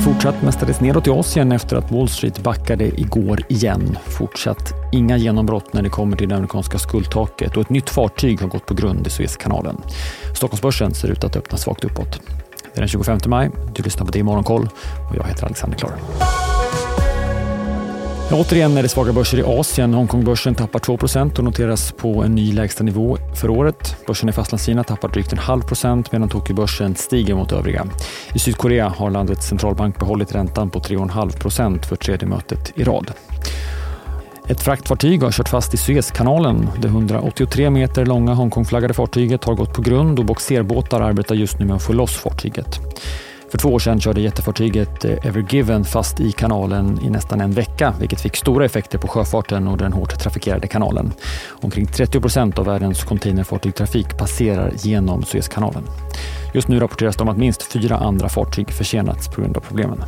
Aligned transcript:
Det 0.00 0.04
fortsatt 0.04 0.42
mestadels 0.42 0.80
nedåt 0.80 1.06
i 1.06 1.10
Asien 1.10 1.52
efter 1.52 1.76
att 1.76 1.92
Wall 1.92 2.08
Street 2.08 2.38
backade 2.38 3.00
igår 3.00 3.40
igen. 3.48 3.98
Fortsatt 4.04 4.72
inga 4.92 5.16
genombrott 5.16 5.72
när 5.72 5.82
det 5.82 5.88
kommer 5.88 6.16
till 6.16 6.28
det 6.28 6.34
amerikanska 6.34 6.78
skuldtaket 6.78 7.56
och 7.56 7.62
ett 7.62 7.70
nytt 7.70 7.90
fartyg 7.90 8.40
har 8.40 8.48
gått 8.48 8.66
på 8.66 8.74
grund 8.74 9.06
i 9.06 9.10
Suezkanalen. 9.10 9.76
Stockholmsbörsen 10.36 10.94
ser 10.94 11.08
ut 11.08 11.24
att 11.24 11.36
öppna 11.36 11.58
svagt 11.58 11.84
uppåt. 11.84 12.20
Det 12.62 12.78
är 12.78 12.80
den 12.80 12.88
25 12.88 13.18
maj. 13.26 13.50
Du 13.74 13.82
lyssnar 13.82 14.06
på 14.06 14.12
det 14.12 14.18
i 14.18 14.22
Morgonkoll 14.22 14.68
och 15.10 15.16
jag 15.16 15.24
heter 15.24 15.44
Alexander 15.44 15.78
Klar. 15.78 15.92
Ja, 18.30 18.36
återigen 18.36 18.76
är 18.76 18.82
det 18.82 18.88
svaga 18.88 19.12
börser 19.12 19.38
i 19.38 19.42
Asien. 19.42 19.94
Hongkongbörsen 19.94 20.54
tappar 20.54 20.78
2% 20.78 21.38
och 21.38 21.44
noteras 21.44 21.92
på 21.92 22.22
en 22.22 22.34
ny 22.34 22.52
lägsta 22.52 22.84
nivå 22.84 23.18
för 23.34 23.50
året. 23.50 23.96
Börsen 24.06 24.28
i 24.28 24.32
Fastlandskina 24.32 24.84
tappar 24.84 25.08
drygt 25.08 25.32
en 25.32 25.38
halv 25.38 25.62
procent 25.62 26.12
medan 26.12 26.28
Tokyobörsen 26.28 26.94
stiger 26.94 27.34
mot 27.34 27.52
övriga. 27.52 27.86
I 28.34 28.38
Sydkorea 28.38 28.88
har 28.88 29.10
landets 29.10 29.48
centralbank 29.48 29.98
behållit 29.98 30.34
räntan 30.34 30.70
på 30.70 30.80
3,5% 30.80 31.82
för 31.82 31.96
tredje 31.96 32.28
mötet 32.28 32.72
i 32.74 32.84
rad. 32.84 33.10
Ett 34.48 34.60
fraktfartyg 34.60 35.22
har 35.22 35.32
kört 35.32 35.48
fast 35.48 35.74
i 35.74 35.76
Suezkanalen. 35.76 36.70
Det 36.78 36.88
183 36.88 37.70
meter 37.70 38.06
långa 38.06 38.34
Hongkongflaggade 38.34 38.94
fartyget 38.94 39.44
har 39.44 39.54
gått 39.54 39.74
på 39.74 39.82
grund 39.82 40.18
och 40.18 40.24
boxerbåtar 40.24 41.00
arbetar 41.00 41.34
just 41.34 41.58
nu 41.58 41.64
med 41.64 41.76
att 41.76 41.82
få 41.82 41.92
loss 41.92 42.16
fartyget. 42.16 42.80
För 43.50 43.58
två 43.58 43.68
år 43.68 43.78
sedan 43.78 44.00
körde 44.00 44.20
jättefartyget 44.20 45.04
eh, 45.04 45.26
Ever 45.26 45.46
Given 45.50 45.84
fast 45.84 46.20
i 46.20 46.32
kanalen 46.32 46.98
i 47.04 47.10
nästan 47.10 47.40
en 47.40 47.52
vecka, 47.52 47.94
vilket 48.00 48.20
fick 48.20 48.36
stora 48.36 48.64
effekter 48.64 48.98
på 48.98 49.08
sjöfarten 49.08 49.68
och 49.68 49.78
den 49.78 49.92
hårt 49.92 50.18
trafikerade 50.18 50.66
kanalen. 50.66 51.12
Omkring 51.48 51.86
30 51.86 52.20
procent 52.20 52.58
av 52.58 52.66
världens 52.66 53.04
containerfartygtrafik 53.04 54.18
passerar 54.18 54.72
genom 54.76 55.22
Suezkanalen. 55.22 55.82
Just 56.54 56.68
nu 56.68 56.80
rapporteras 56.80 57.16
det 57.16 57.22
om 57.22 57.28
att 57.28 57.38
minst 57.38 57.62
fyra 57.62 57.96
andra 57.96 58.28
fartyg 58.28 58.70
försenats 58.70 59.28
på 59.28 59.40
grund 59.40 59.56
av 59.56 59.60
problemen. 59.60 60.02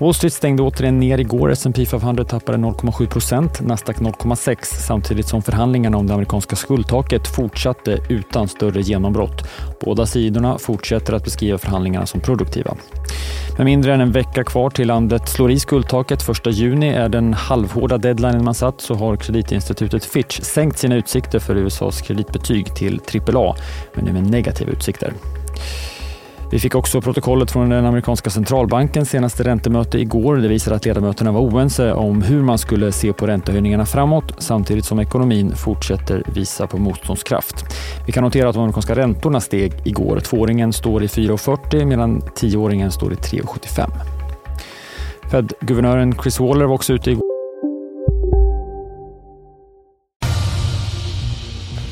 Wall 0.00 0.14
Street 0.14 0.32
stängde 0.32 0.62
återigen 0.62 1.00
ner 1.00 1.18
igår. 1.18 1.50
S&P 1.50 1.86
500 1.86 2.24
tappade 2.24 2.58
0,7 2.58 3.06
procent, 3.06 3.60
Nasdaq 3.60 3.96
0,6 3.96 4.56
samtidigt 4.64 5.28
som 5.28 5.42
förhandlingarna 5.42 5.96
om 5.96 6.06
det 6.06 6.14
amerikanska 6.14 6.56
skuldtaket 6.56 7.28
fortsatte 7.28 7.98
utan 8.08 8.48
större 8.48 8.80
genombrott. 8.80 9.48
Båda 9.80 10.06
sidorna 10.06 10.58
fortsätter 10.58 11.12
att 11.12 11.24
beskriva 11.24 11.58
förhandlingarna 11.58 12.06
som 12.06 12.20
produktiva. 12.20 12.76
Med 13.56 13.64
mindre 13.64 13.94
än 13.94 14.00
en 14.00 14.12
vecka 14.12 14.44
kvar 14.44 14.70
till 14.70 14.88
landet 14.88 15.28
slår 15.28 15.50
i 15.50 15.58
skuldtaket 15.58 16.28
1 16.28 16.46
juni 16.46 16.88
är 16.88 17.08
den 17.08 17.34
halvhårda 17.34 17.98
deadlinen 17.98 18.44
man 18.44 18.54
satt 18.54 18.80
så 18.80 18.94
har 18.94 19.16
kreditinstitutet 19.16 20.04
Fitch 20.04 20.40
sänkt 20.40 20.78
sina 20.78 20.94
utsikter 20.96 21.38
för 21.38 21.56
USAs 21.56 22.02
kreditbetyg 22.02 22.74
till 22.74 23.00
AAA, 23.14 23.54
men 23.94 24.04
nu 24.04 24.12
med 24.12 24.30
negativa 24.30 24.70
utsikter. 24.70 25.12
Vi 26.50 26.58
fick 26.58 26.74
också 26.74 27.00
protokollet 27.00 27.50
från 27.50 27.68
den 27.68 27.86
amerikanska 27.86 28.30
centralbankens 28.30 29.10
senaste 29.10 29.42
räntemöte 29.42 29.98
igår. 29.98 30.36
Det 30.36 30.48
visar 30.48 30.72
att 30.72 30.84
ledamöterna 30.84 31.32
var 31.32 31.40
oense 31.40 31.92
om 31.92 32.22
hur 32.22 32.42
man 32.42 32.58
skulle 32.58 32.92
se 32.92 33.12
på 33.12 33.26
räntehöjningarna 33.26 33.86
framåt 33.86 34.34
samtidigt 34.38 34.84
som 34.84 35.00
ekonomin 35.00 35.56
fortsätter 35.56 36.22
visa 36.34 36.66
på 36.66 36.78
motståndskraft. 36.78 37.64
Vi 38.06 38.12
kan 38.12 38.24
notera 38.24 38.48
att 38.48 38.54
de 38.54 38.62
amerikanska 38.62 38.94
räntorna 38.94 39.40
steg 39.40 39.72
igår. 39.84 40.20
Tvååringen 40.20 40.72
står 40.72 41.02
i 41.02 41.06
4,40 41.06 41.84
medan 41.84 42.22
tioåringen 42.34 42.92
står 42.92 43.12
i 43.12 43.16
3,75. 43.16 43.90
Fed-guvernören 45.30 46.14
Chris 46.22 46.40
Waller 46.40 46.64
var 46.64 46.74
också 46.74 46.92
ute 46.92 47.10
igår 47.10 47.29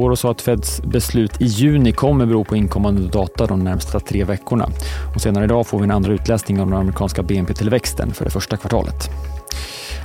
Går 0.00 0.10
och 0.10 0.18
sa 0.18 0.30
att 0.30 0.42
Feds 0.42 0.82
beslut 0.82 1.40
i 1.40 1.44
juni 1.44 1.92
kommer 1.92 2.26
bero 2.26 2.44
på 2.44 2.56
inkommande 2.56 3.08
data 3.08 3.46
de 3.46 3.64
närmsta 3.64 4.00
tre 4.00 4.24
veckorna. 4.24 4.68
Och 5.14 5.20
senare 5.20 5.44
idag 5.44 5.66
får 5.66 5.78
vi 5.78 5.84
en 5.84 5.90
andra 5.90 6.12
utläsning 6.12 6.60
av 6.60 6.66
den 6.66 6.78
amerikanska 6.78 7.22
BNP-tillväxten 7.22 8.12
för 8.12 8.24
det 8.24 8.30
första 8.30 8.56
kvartalet. 8.56 9.10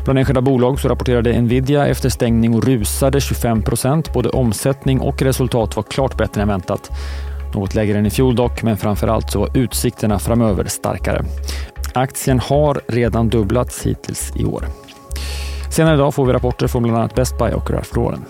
Bland 0.04 0.20
enskilda 0.20 0.42
bolag 0.42 0.80
så 0.80 0.88
rapporterade 0.88 1.42
Nvidia 1.42 1.88
efter 1.88 2.10
stängning 2.10 2.56
och 2.56 2.64
rusade 2.64 3.22
25 3.22 3.62
procent. 3.62 4.14
Både 4.14 4.30
omsättning 4.30 5.00
och 5.00 5.22
resultat 5.22 5.76
var 5.76 5.84
klart 5.84 6.18
bättre 6.18 6.42
än 6.42 6.48
väntat. 6.48 6.90
Något 7.54 7.76
lägre 7.76 7.98
än 7.98 8.06
i 8.06 8.10
fjol 8.10 8.36
dock, 8.36 8.64
men 8.64 8.78
framför 8.78 9.08
allt 9.08 9.32
så 9.32 9.40
var 9.40 9.58
utsikterna 9.58 10.20
framöver 10.20 10.66
starkare. 10.66 11.26
Aktien 11.94 12.40
har 12.40 12.82
redan 12.88 13.30
dubblats 13.30 13.86
hittills 13.86 14.34
i 14.36 14.46
år. 14.46 14.66
Senare 15.72 15.96
idag 15.96 16.14
får 16.14 16.26
vi 16.26 16.34
rapporter 16.34 16.68
från 16.68 16.84
bland 16.84 16.98
annat 16.98 17.16
Best 17.16 17.38
Buy 17.38 17.52
och 17.52 17.72
Ralph 17.72 17.98
Lauren. 17.98 18.26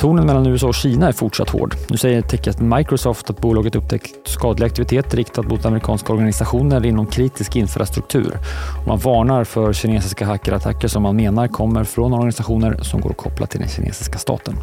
Tonen 0.00 0.26
mellan 0.26 0.46
USA 0.46 0.68
och 0.68 0.74
Kina 0.74 1.08
är 1.08 1.12
fortsatt 1.12 1.50
hård. 1.50 1.74
Nu 1.90 1.96
säger 1.96 2.22
techjätten 2.22 2.68
Microsoft 2.68 3.30
att 3.30 3.40
bolaget 3.40 3.76
upptäckt 3.76 4.28
skadlig 4.28 4.66
aktivitet 4.66 5.14
riktad 5.14 5.42
mot 5.42 5.64
amerikanska 5.64 6.12
organisationer 6.12 6.86
inom 6.86 7.06
kritisk 7.06 7.56
infrastruktur. 7.56 8.38
Och 8.80 8.86
man 8.86 8.98
varnar 8.98 9.44
för 9.44 9.72
kinesiska 9.72 10.26
hackerattacker 10.26 10.88
som 10.88 11.02
man 11.02 11.16
menar 11.16 11.48
kommer 11.48 11.84
från 11.84 12.12
organisationer 12.12 12.78
som 12.82 13.00
går 13.00 13.10
att 13.10 13.16
koppla 13.16 13.46
till 13.46 13.60
den 13.60 13.68
kinesiska 13.68 14.18
staten. 14.18 14.54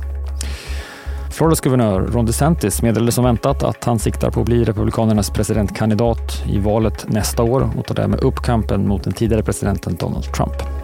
Floridas 1.31 1.61
guvernör 1.61 2.01
Ron 2.01 2.25
DeSantis 2.25 2.81
meddelade 2.81 3.11
som 3.11 3.23
väntat 3.23 3.63
att 3.63 3.83
han 3.83 3.99
siktar 3.99 4.31
på 4.31 4.39
att 4.39 4.45
bli 4.45 4.63
Republikanernas 4.63 5.29
presidentkandidat 5.29 6.43
i 6.45 6.59
valet 6.59 7.05
nästa 7.09 7.43
år 7.43 7.69
och 7.77 7.85
tar 7.85 7.95
därmed 7.95 8.19
upp 8.19 8.39
kampen 8.39 8.87
mot 8.87 9.03
den 9.03 9.13
tidigare 9.13 9.43
presidenten 9.43 9.95
Donald 9.95 10.33
Trump. 10.33 10.76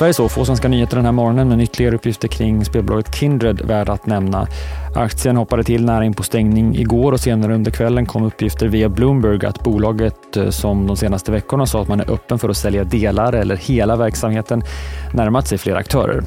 Sverige 0.00 0.14
så, 0.14 0.28
få 0.28 0.44
svenska 0.44 0.68
nyheter 0.68 0.96
den 0.96 1.04
här 1.04 1.12
morgonen 1.12 1.48
med 1.48 1.60
ytterligare 1.60 1.94
uppgifter 1.94 2.28
kring 2.28 2.64
spelbolaget 2.64 3.14
Kindred 3.14 3.60
värda 3.60 3.92
att 3.92 4.06
nämna. 4.06 4.46
Aktien 4.94 5.36
hoppade 5.36 5.64
till 5.64 5.84
nära 5.84 6.04
in 6.04 6.14
på 6.14 6.22
stängning 6.22 6.76
igår 6.76 7.12
och 7.12 7.20
senare 7.20 7.54
under 7.54 7.70
kvällen 7.70 8.06
kom 8.06 8.22
uppgifter 8.22 8.68
via 8.68 8.88
Bloomberg 8.88 9.46
att 9.46 9.64
bolaget 9.64 10.36
eh, 10.36 10.50
som 10.50 10.86
de 10.86 10.96
senaste 10.96 11.32
veckorna 11.32 11.66
sa 11.66 11.82
att 11.82 11.88
man 11.88 12.00
är 12.00 12.10
öppen 12.10 12.38
för 12.38 12.48
att 12.48 12.56
sälja 12.56 12.84
delar 12.84 13.32
eller 13.32 13.56
hela 13.56 13.96
verksamheten 13.96 14.62
närmat 15.14 15.48
sig 15.48 15.58
flera 15.58 15.78
aktörer. 15.78 16.22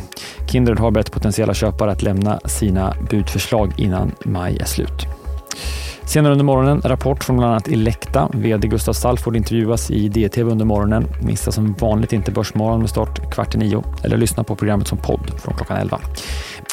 Kindred 0.52 0.80
har 0.80 0.92
bett 0.92 1.12
potentiella 1.12 1.54
köpare 1.54 1.92
att 1.92 2.02
lämna 2.02 2.40
sina 2.46 2.94
budförslag 3.10 3.74
innan 3.78 4.12
maj 4.26 4.58
är 4.58 4.66
slut. 4.66 5.13
Senare 6.06 6.32
under 6.32 6.46
morgonen 6.46 6.82
rapport 6.82 7.24
från 7.24 7.38
bland 7.38 7.52
annat 7.52 7.68
Elekta. 7.68 8.30
VD 8.34 8.68
Gustav 8.68 8.94
Salford 8.94 9.36
intervjuas 9.36 9.92
i 9.92 10.10
DTV 10.10 10.52
under 10.52 10.66
morgonen. 10.66 11.08
Missa 11.22 11.52
som 11.52 11.74
vanligt 11.74 12.14
inte 12.14 12.32
Börsmorgon 12.32 12.80
med 12.80 12.90
start 12.90 13.32
kvart 13.32 13.56
i 13.56 13.58
nio 13.58 13.84
eller 14.04 14.18
lyssna 14.18 14.44
på 14.44 14.56
programmet 14.56 14.88
som 14.88 14.98
podd 14.98 15.32
från 15.38 15.54
klockan 15.54 15.78
11. 15.78 16.00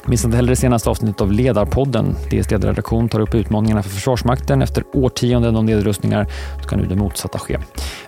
Missa 0.06 0.26
inte 0.26 0.36
heller 0.36 0.50
det 0.50 0.56
senaste 0.56 0.90
avsnittet 0.90 1.20
av 1.20 1.32
Ledarpodden. 1.32 2.16
DS 2.30 2.50
ledarredaktion 2.50 3.08
tar 3.08 3.20
upp 3.20 3.34
utmaningarna 3.34 3.82
för 3.82 3.90
Försvarsmakten. 3.90 4.62
Efter 4.62 4.84
årtionden 4.92 5.56
av 5.56 5.64
nedrustningar 5.64 6.26
ska 6.62 6.76
nu 6.76 6.86
det 6.86 6.96
motsatta 6.96 7.38
ske. 7.38 7.58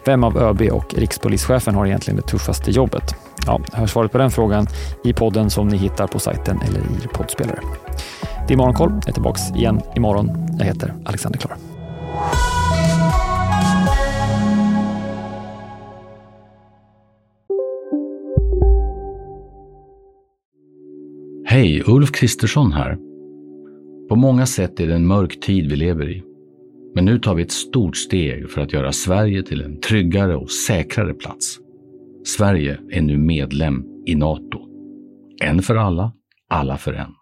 Vem 0.04 0.24
av 0.24 0.38
ÖB 0.38 0.60
och 0.72 0.94
rikspolischefen 0.94 1.74
har 1.74 1.86
egentligen 1.86 2.16
det 2.16 2.26
tuffaste 2.26 2.70
jobbet? 2.70 3.14
Ja, 3.46 3.60
hör 3.72 3.86
svaret 3.86 4.12
på 4.12 4.18
den 4.18 4.30
frågan 4.30 4.66
i 5.04 5.12
podden 5.12 5.50
som 5.50 5.68
ni 5.68 5.76
hittar 5.76 6.06
på 6.06 6.18
sajten 6.18 6.60
eller 6.68 6.80
i 6.80 7.08
poddspelare. 7.12 7.58
Det 8.48 8.54
är 8.54 8.58
Morgonkoll. 8.58 8.90
Jag 8.90 9.08
är 9.08 9.12
tillbaka 9.12 9.40
igen 9.56 9.80
imorgon. 9.96 10.30
Jag 10.58 10.66
heter 10.66 10.94
Alexander 11.04 11.38
Klar. 11.38 11.56
Hej, 21.44 21.82
Ulf 21.86 22.12
Kristersson 22.12 22.72
här. 22.72 22.98
På 24.08 24.16
många 24.16 24.46
sätt 24.46 24.80
är 24.80 24.86
det 24.86 24.94
en 24.94 25.06
mörk 25.06 25.40
tid 25.40 25.70
vi 25.70 25.76
lever 25.76 26.10
i. 26.10 26.22
Men 26.94 27.04
nu 27.04 27.18
tar 27.18 27.34
vi 27.34 27.42
ett 27.42 27.52
stort 27.52 27.96
steg 27.96 28.50
för 28.50 28.60
att 28.60 28.72
göra 28.72 28.92
Sverige 28.92 29.42
till 29.42 29.62
en 29.62 29.80
tryggare 29.80 30.36
och 30.36 30.50
säkrare 30.50 31.14
plats. 31.14 31.58
Sverige 32.24 32.78
är 32.90 33.02
nu 33.02 33.18
medlem 33.18 33.84
i 34.06 34.14
Nato. 34.14 34.58
En 35.42 35.62
för 35.62 35.76
alla, 35.76 36.12
alla 36.48 36.76
för 36.76 36.92
en. 36.92 37.21